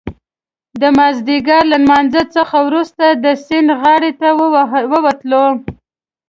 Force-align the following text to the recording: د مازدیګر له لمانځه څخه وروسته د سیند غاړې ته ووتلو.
د 0.81 0.83
مازدیګر 0.97 1.61
له 1.71 1.77
لمانځه 1.83 2.23
څخه 2.35 2.57
وروسته 2.67 3.05
د 3.23 3.25
سیند 3.45 3.69
غاړې 3.81 4.11
ته 4.21 4.27
ووتلو. 4.93 5.45